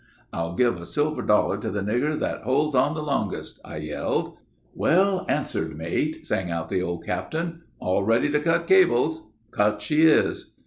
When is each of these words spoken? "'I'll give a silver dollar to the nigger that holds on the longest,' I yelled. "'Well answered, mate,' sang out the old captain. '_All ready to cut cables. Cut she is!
"'I'll 0.33 0.55
give 0.55 0.77
a 0.81 0.85
silver 0.87 1.21
dollar 1.21 1.59
to 1.59 1.69
the 1.69 1.81
nigger 1.83 2.17
that 2.17 2.41
holds 2.41 2.73
on 2.73 2.95
the 2.95 3.03
longest,' 3.03 3.59
I 3.63 3.77
yelled. 3.77 4.35
"'Well 4.73 5.27
answered, 5.29 5.77
mate,' 5.77 6.25
sang 6.25 6.49
out 6.49 6.69
the 6.69 6.81
old 6.81 7.05
captain. 7.05 7.61
'_All 7.79 8.03
ready 8.03 8.27
to 8.31 8.39
cut 8.39 8.65
cables. 8.65 9.27
Cut 9.51 9.79
she 9.83 10.01
is! 10.07 10.53